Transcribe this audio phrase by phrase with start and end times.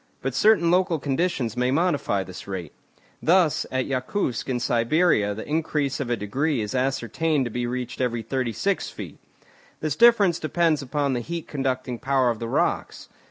[0.23, 2.73] But certain local conditions may modify this rate.
[3.21, 8.01] Thus at Yakoutsk in Siberia the increase of a degree is ascertained to be reached
[8.01, 9.19] every 36 feet.
[9.79, 13.09] This difference depends upon the heat conducting power of the rocks.